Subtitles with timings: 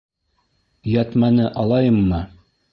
[0.95, 2.27] —Йәтмәне алайыммы?